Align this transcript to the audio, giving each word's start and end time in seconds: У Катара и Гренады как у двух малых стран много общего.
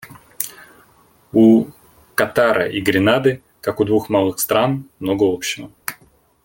У 1.31 1.67
Катара 2.15 2.65
и 2.67 2.81
Гренады 2.81 3.43
как 3.61 3.79
у 3.81 3.85
двух 3.85 4.09
малых 4.09 4.39
стран 4.39 4.89
много 4.99 5.25
общего. 5.31 5.69